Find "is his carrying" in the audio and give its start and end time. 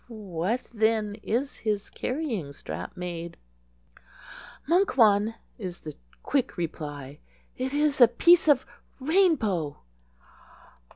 1.21-2.53